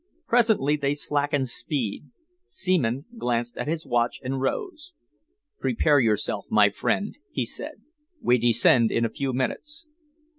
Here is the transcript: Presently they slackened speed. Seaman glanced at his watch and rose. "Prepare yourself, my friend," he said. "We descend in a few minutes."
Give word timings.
Presently 0.27 0.77
they 0.77 0.95
slackened 0.95 1.47
speed. 1.47 2.05
Seaman 2.45 3.05
glanced 3.19 3.55
at 3.55 3.67
his 3.67 3.85
watch 3.85 4.19
and 4.23 4.41
rose. 4.41 4.93
"Prepare 5.59 5.99
yourself, 5.99 6.47
my 6.49 6.71
friend," 6.71 7.19
he 7.31 7.45
said. 7.45 7.83
"We 8.19 8.39
descend 8.39 8.91
in 8.91 9.05
a 9.05 9.09
few 9.09 9.31
minutes." 9.31 9.85